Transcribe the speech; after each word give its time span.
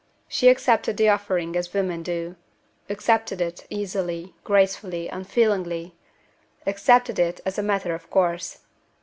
She 0.27 0.49
accepted 0.49 0.97
the 0.97 1.09
offering 1.09 1.55
as 1.55 1.75
women 1.75 2.01
do 2.01 2.35
accepted 2.89 3.39
it, 3.39 3.67
easily, 3.69 4.33
gracefully, 4.43 5.07
unfeelingly 5.11 5.93
accepted 6.65 7.19
it 7.19 7.39
as 7.45 7.59
a 7.59 7.61
matter 7.61 7.93
of 7.93 8.09
course. 8.09 8.61